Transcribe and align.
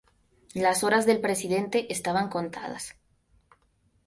Las 0.55 0.83
horas 0.83 1.05
del 1.05 1.21
presidente 1.21 1.93
estaban 1.93 2.27
contadas. 2.27 2.95